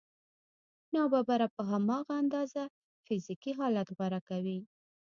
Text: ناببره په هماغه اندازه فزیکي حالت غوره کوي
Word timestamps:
ناببره 0.93 1.47
په 1.55 1.61
هماغه 1.71 2.13
اندازه 2.21 2.63
فزیکي 3.05 3.51
حالت 3.59 3.87
غوره 3.97 4.19
کوي 4.29 4.59